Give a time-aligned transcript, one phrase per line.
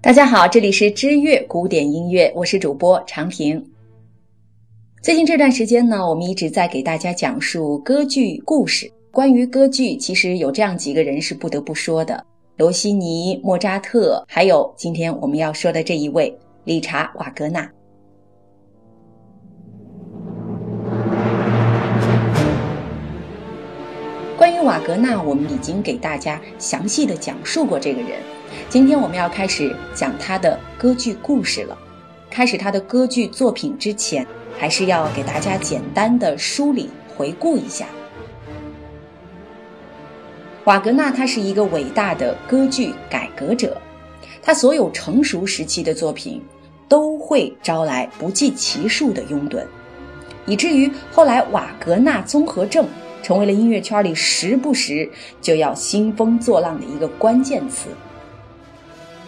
[0.00, 3.62] 大家好，这里是知乐古典音乐，我是主播长平。
[5.02, 8.90] 最近这段时间呢，我们一直在给大家讲述歌剧故事。
[9.10, 12.24] 关于歌剧，其实有这样几个人是不得不说的：
[12.56, 16.34] 罗西尼、莫扎特，还有今天我们要说的这一位
[16.64, 17.70] 理查·瓦格纳。
[24.68, 28.20] 瓦格纳，我们已经给大家详细的讲述过这个人。
[28.68, 31.78] 今天我们要开始讲他的歌剧故事了。
[32.28, 34.26] 开始他的歌剧作品之前，
[34.58, 37.86] 还是要给大家简单的梳理回顾一下。
[40.64, 43.74] 瓦格纳他是一个伟大的歌剧改革者，
[44.42, 46.42] 他所有成熟时期的作品
[46.86, 49.64] 都会招来不计其数的拥趸，
[50.44, 52.86] 以至于后来瓦格纳综合症
[53.22, 57.88] 成为了音乐圈里时不时就要兴风作浪的一个关键词。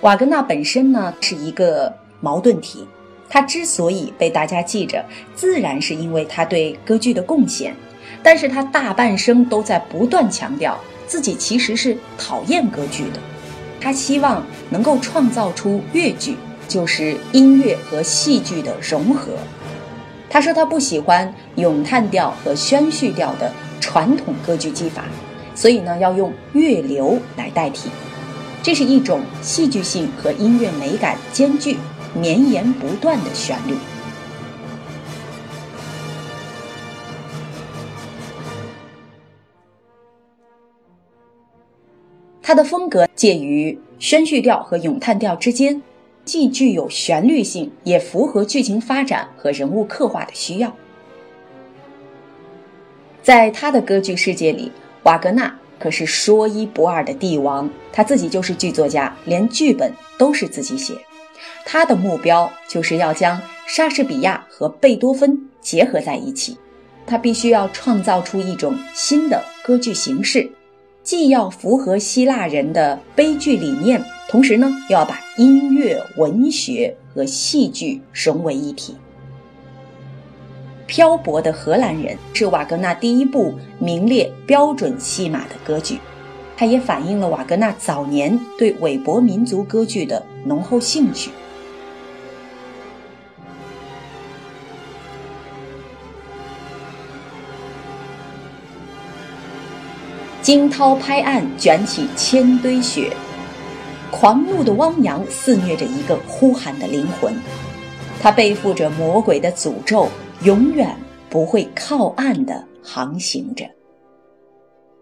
[0.00, 2.86] 瓦格纳本身呢是一个矛盾体，
[3.28, 7.74] 他之所以被大家记着，自然是因为他对歌剧的贡献，
[8.22, 13.20] 但是他大半生都在不断强调自己其实是讨厌歌剧的，
[13.80, 19.34] 他希望能够创造出乐剧，就是音乐和戏剧的融合。
[20.28, 25.04] 他说他不喜欢咏叹调和宣叙调的传统歌剧技法，
[25.56, 27.90] 所以呢要用乐流来代替。
[28.62, 31.76] 这是一种戏剧性和音乐美感兼具、
[32.14, 33.74] 绵延不断的旋律。
[42.40, 45.82] 它的风格介于宣叙调和咏叹调之间，
[46.24, 50.72] 既具有旋律性，也符合剧情发展和人物刻画的需要。
[53.22, 54.70] 在他的歌剧世界里，
[55.04, 55.54] 瓦格纳。
[55.78, 60.94] 可是说一不二的帝王，他自己就是剧作家，连剧本都是自己写。
[61.64, 66.56] 他的目标就是要将莎士比亚和贝多芬结合在一起。
[67.04, 70.48] 他必须要创造出一种新的歌剧形式，
[71.02, 78.94] 既要符合希腊人的悲剧理念，同时呢，又要把音乐、文学和戏剧融为一体。
[80.92, 85.98] 漂泊的荷兰人是瓦格纳第一部名列标准戏码的歌剧，
[86.54, 91.30] 它也反映了瓦格纳早年对韦伯民族歌剧的浓厚兴趣。
[100.42, 103.16] 惊涛拍岸，卷起千堆雪，
[104.10, 107.34] 狂怒的汪洋肆虐着一个呼喊的灵魂，
[108.20, 110.06] 他背负着魔鬼的诅咒。
[110.44, 110.88] 永远
[111.30, 113.64] 不会靠岸的航行着。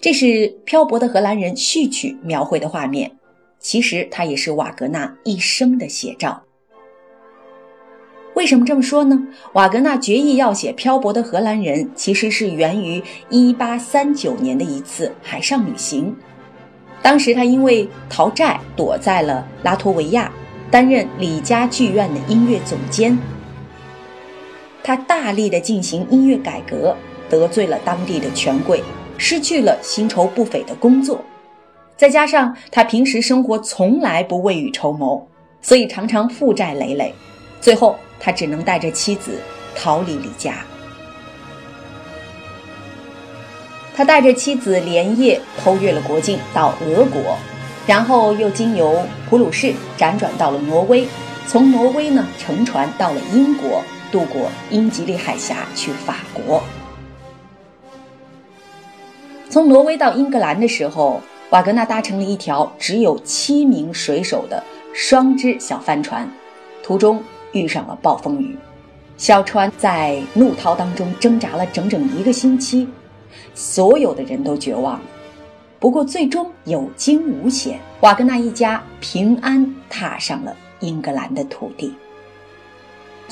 [0.00, 3.10] 这是漂泊的荷兰人序曲描绘的画面，
[3.58, 6.42] 其实它也是瓦格纳一生的写照。
[8.34, 9.26] 为什么这么说呢？
[9.52, 16.14] 瓦格纳决意要写漂泊的荷兰人，其实是源于1839年的一次海上旅行。
[17.00, 20.32] 当时他因为逃债，躲在了拉脱维亚，
[20.70, 23.16] 担任里加剧院的音乐总监。
[24.82, 26.96] 他大力的进行音乐改革，
[27.30, 28.82] 得罪了当地的权贵，
[29.16, 31.24] 失去了薪酬不菲的工作，
[31.96, 35.26] 再加上他平时生活从来不未雨绸缪，
[35.60, 37.14] 所以常常负债累累。
[37.60, 39.38] 最后，他只能带着妻子
[39.76, 40.54] 逃离离家。
[43.94, 47.36] 他带着妻子连夜偷越了国境到俄国，
[47.86, 51.06] 然后又经由普鲁士辗转到了挪威，
[51.46, 53.80] 从挪威呢乘船到了英国。
[54.12, 56.62] 渡过英吉利海峡去法国。
[59.48, 64.62] 从挪威到英格兰的时候，瓦格纳搭乘了一条只有七名水手的
[64.94, 66.28] 双只小帆船，
[66.82, 68.56] 途中遇上了暴风雨，
[69.18, 72.88] 小船在怒涛当中挣扎了整整一个星期，
[73.54, 75.02] 所有的人都绝望了。
[75.78, 81.92] 不过最终有惊无险，瓦格纳一家平安踏上了英格兰的土地。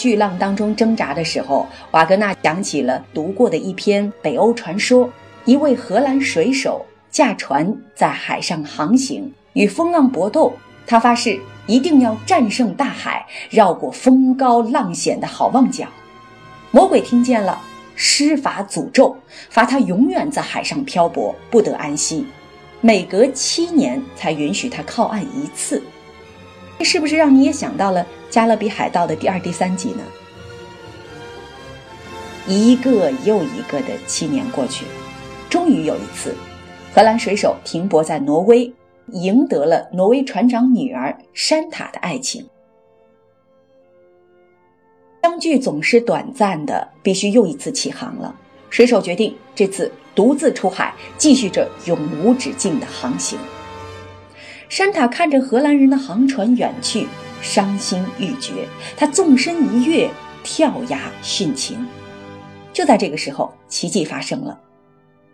[0.01, 5.11] 巨浪当中挣扎的时候，瓦格纳想起了读过的一篇北欧传说：
[5.45, 10.55] 一位荷兰水手驾船在海上航行，与风浪搏斗。
[10.87, 15.87] 他发誓一定要战胜大海，绕过风高浪险的好望角。
[16.71, 17.61] 魔鬼听见了，
[17.95, 19.15] 施法诅咒，
[19.51, 22.25] 罚他永远在海上漂泊，不得安息，
[22.81, 25.83] 每隔七年才允许他靠岸一次。
[26.79, 28.01] 这是不是让你也想到了？
[28.31, 30.05] 《加勒比海盗》的第二、第三集呢？
[32.47, 34.87] 一个又一个的七年过去，
[35.51, 36.35] 终于有一次，
[36.95, 38.73] 荷兰水手停泊在挪威，
[39.09, 42.49] 赢得了挪威船长女儿山塔的爱情。
[45.23, 48.35] 相聚总是短暂的，必须又一次起航了。
[48.71, 53.39] 水手决定这次独自出海，继续着永无止境的航行。
[54.69, 57.07] 山塔看着荷兰人的航船远去，
[57.41, 58.67] 伤心欲绝。
[58.97, 60.11] 他纵身一跃，
[60.43, 61.87] 跳崖殉情。
[62.73, 64.59] 就在这个时候，奇迹发生了，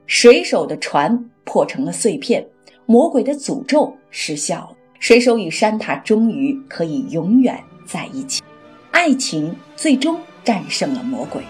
[0.06, 2.46] 水手的船破成了碎片，
[2.86, 4.76] 魔鬼的诅咒失效了。
[4.98, 8.42] 水手与山塔终于可以永远在一起。
[8.90, 11.42] 爱情最终战胜了魔鬼。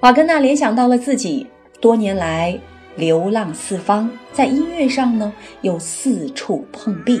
[0.00, 1.46] 瓦格纳联想到了自己
[1.80, 2.58] 多年来
[2.96, 7.20] 流浪四方，在音乐上呢又四处碰壁，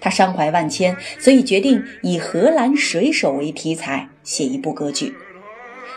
[0.00, 5.14] 他伤怀万千，所以决定以荷兰水手为题材写一部歌剧。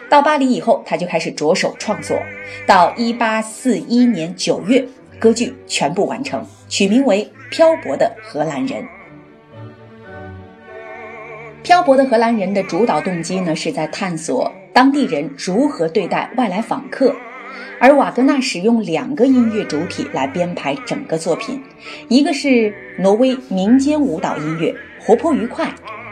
[0.09, 2.17] 到巴黎以后，他就开始着手创作，
[2.65, 4.85] 到一八四一年九月，
[5.19, 7.31] 歌剧全部完成，取名为。
[7.53, 8.87] 漂泊的荷兰人，
[11.63, 17.13] 漂泊的荷兰人的主导动机呢，是在探索当地人如何对待外来访客。
[17.79, 21.61] 而瓦格纳使用两个音乐主体来编排整个作品，
[22.07, 25.67] 一个是挪威民间舞蹈音乐，活泼愉快；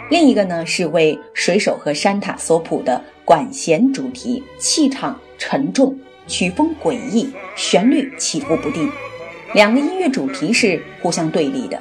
[0.09, 5.97] 另一个呢是为水手和山塔所谱的管弦主题，气场沉重，
[6.27, 8.92] 曲风诡异，旋律起伏不定。
[9.53, 11.80] 两个音乐主题是互相对立的。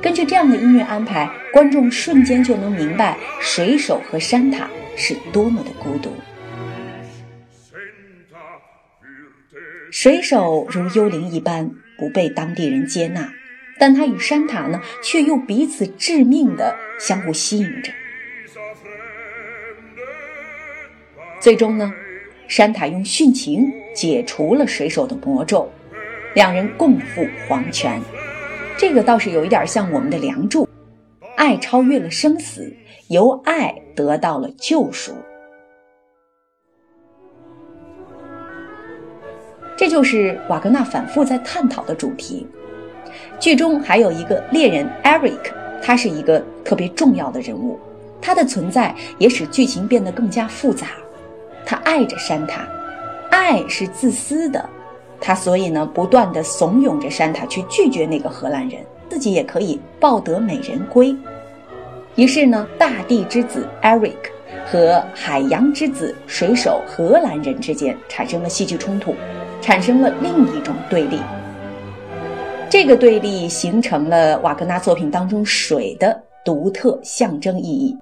[0.00, 6.12] 根据这样的音乐安排，观众瞬间就能明白水手和山塔是多么的孤独。
[9.90, 13.32] 水手如幽灵一般不被当地人接纳，
[13.78, 17.90] 但他与山塔呢，却又彼此致命的相互吸引着。
[21.40, 21.92] 最终呢，
[22.48, 25.70] 山塔用殉情解除了水手的魔咒。
[26.34, 28.00] 两人共赴黄泉，
[28.76, 30.68] 这个倒是有一点像我们的梁祝，
[31.36, 32.72] 爱超越了生死，
[33.08, 35.14] 由爱得到了救赎。
[39.78, 42.44] 这就是瓦格纳反复在探讨的主题。
[43.38, 47.78] 剧中还有一个猎人 Eric，他是一个特别重要的人物，
[48.20, 50.88] 他的存在也使剧情变得更加复杂。
[51.64, 52.66] 他爱着山塔，
[53.30, 54.68] 爱是自私的。
[55.20, 61.14] 他所以呢，不断的怂恿着山塔去拒绝那个荷兰人，自己也可以抱得美人归。
[62.16, 64.16] 于是呢，大地之子 Eric
[64.66, 69.14] 和海洋之子水手荷兰人之间产生了戏剧冲突，
[69.60, 71.20] 产生了另一种对立。
[72.70, 77.96] 这个对立形成了瓦格纳作品当中水的独特象征意义。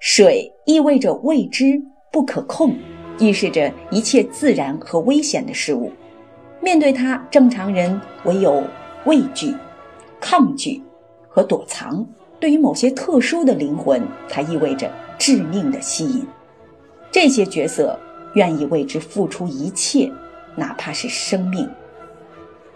[0.00, 1.80] 水意味着未知、
[2.10, 2.74] 不可控，
[3.18, 5.92] 预示着一切自然和危险的事物。
[6.60, 8.64] 面对它，正常人唯有
[9.04, 9.54] 畏惧、
[10.20, 10.82] 抗拒
[11.28, 12.04] 和躲藏。
[12.38, 16.26] 对于某些特殊的灵魂，它意味着致命的吸引。
[17.10, 17.98] 这些角色
[18.34, 20.10] 愿意为之付出一切，
[20.60, 21.68] 哪怕是生命。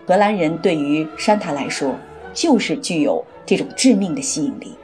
[0.07, 1.95] 荷兰人对于山塔来说，
[2.33, 4.75] 就是具有这种致命的吸引力。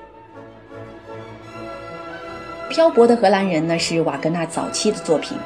[2.69, 5.36] 漂泊的荷兰人呢，是瓦格纳早期的作品。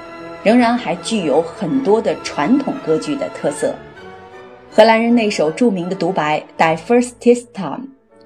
[0.45, 3.75] 仍然还具有很多的传统歌剧的特色。
[4.71, 7.13] 荷兰人那首著名的独白《Die First
[7.55, 7.79] Time》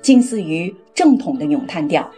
[0.02, 2.10] 近似于正统的咏叹调。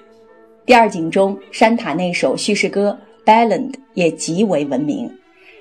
[0.64, 5.12] 第二景中，山塔那首叙事歌《Ballad》也极为闻名，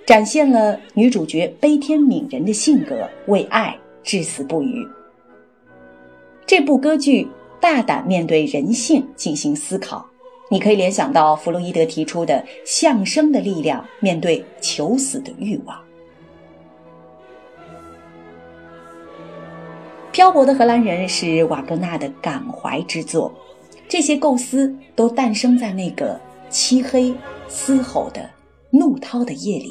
[0.10, 4.84] 展现了女主角悲天悯人的性格，为爱至死不渝。
[6.48, 7.28] 这部歌剧
[7.62, 10.04] 大胆面对人性进行思考。
[10.50, 15.80] 你可以联想到弗洛伊德提出的相声的力量，面对求死的欲望。
[20.12, 23.32] 漂泊的荷兰人是瓦格纳的感怀之作，
[23.88, 27.14] 这些构思都诞生在那个漆黑、
[27.48, 28.28] 嘶吼的、
[28.72, 29.70] 怒涛的夜里，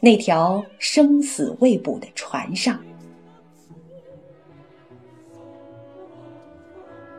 [0.00, 2.78] 那条生死未卜的船上。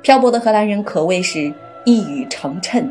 [0.01, 1.53] 漂泊的荷兰人可谓是。
[1.85, 2.89] 一语成谶，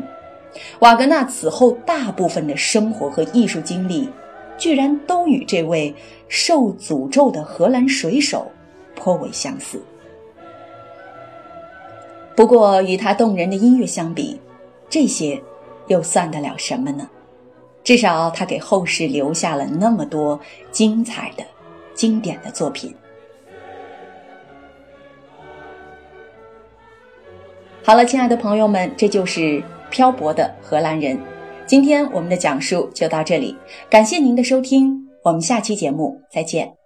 [0.77, 4.07] 瓦格纳此后大部分的生活和艺术经历，
[4.55, 5.91] 居然都与这位
[6.27, 8.51] 受诅咒的荷兰水手
[8.95, 9.81] 颇为相似。
[12.35, 14.39] 不过，与他动人的音乐相比，
[14.87, 15.41] 这些
[15.87, 17.09] 又算得了什么呢？
[17.83, 20.39] 至少他给后世留下了那么多
[20.71, 21.43] 精彩的、
[21.93, 22.93] 经典的作品。
[27.83, 31.19] 好了，亲爱的朋友们，这就是漂泊的荷兰人。
[31.65, 33.57] 今天我们的讲述就到这里，
[33.89, 36.82] 感谢您的收听，我们下期节目再见。